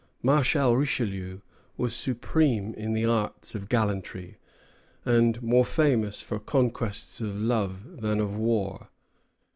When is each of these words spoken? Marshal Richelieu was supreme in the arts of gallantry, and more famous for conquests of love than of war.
Marshal 0.23 0.75
Richelieu 0.75 1.41
was 1.77 1.93
supreme 1.95 2.73
in 2.73 2.93
the 2.93 3.05
arts 3.05 3.53
of 3.53 3.69
gallantry, 3.69 4.37
and 5.05 5.39
more 5.43 5.63
famous 5.63 6.23
for 6.23 6.39
conquests 6.39 7.21
of 7.21 7.37
love 7.37 7.97
than 8.01 8.19
of 8.19 8.35
war. 8.35 8.89